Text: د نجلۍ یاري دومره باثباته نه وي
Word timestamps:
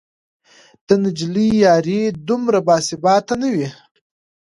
د 0.87 0.89
نجلۍ 1.03 1.49
یاري 1.65 2.01
دومره 2.27 2.59
باثباته 2.67 3.33
نه 3.41 3.49
وي 3.55 3.69